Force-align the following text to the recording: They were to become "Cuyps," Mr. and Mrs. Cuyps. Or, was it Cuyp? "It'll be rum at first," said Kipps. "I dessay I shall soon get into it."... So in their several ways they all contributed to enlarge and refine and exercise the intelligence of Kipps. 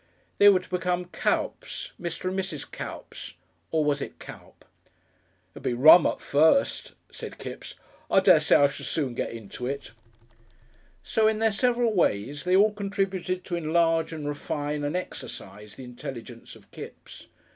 They 0.39 0.49
were 0.49 0.61
to 0.61 0.67
become 0.69 1.05
"Cuyps," 1.13 1.91
Mr. 2.01 2.29
and 2.31 2.39
Mrs. 2.39 2.65
Cuyps. 2.71 3.33
Or, 3.69 3.85
was 3.85 4.01
it 4.01 4.17
Cuyp? 4.17 4.65
"It'll 5.53 5.61
be 5.61 5.75
rum 5.75 6.07
at 6.07 6.19
first," 6.21 6.93
said 7.11 7.37
Kipps. 7.37 7.75
"I 8.09 8.19
dessay 8.19 8.55
I 8.55 8.67
shall 8.67 8.83
soon 8.87 9.13
get 9.13 9.29
into 9.29 9.67
it."... 9.67 9.91
So 11.03 11.27
in 11.27 11.37
their 11.37 11.51
several 11.51 11.93
ways 11.93 12.45
they 12.45 12.55
all 12.55 12.73
contributed 12.73 13.45
to 13.45 13.55
enlarge 13.55 14.11
and 14.11 14.27
refine 14.27 14.83
and 14.83 14.95
exercise 14.95 15.75
the 15.75 15.83
intelligence 15.83 16.55
of 16.55 16.71
Kipps. 16.71 17.27